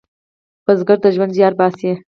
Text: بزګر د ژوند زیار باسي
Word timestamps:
بزګر 0.65 0.97
د 1.01 1.05
ژوند 1.15 1.31
زیار 1.37 1.53
باسي 1.59 1.91